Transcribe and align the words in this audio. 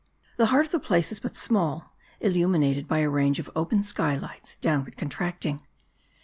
The 0.37 0.47
heart 0.47 0.65
of 0.65 0.71
the 0.71 0.79
place 0.79 1.11
is 1.11 1.19
but 1.19 1.35
small; 1.35 1.93
illuminated 2.21 2.87
by 2.87 3.01
a 3.01 3.09
range 3.11 3.37
of 3.37 3.51
open 3.55 3.83
sky 3.83 4.15
lights, 4.17 4.55
downward 4.55 4.97
contracting. 4.97 5.61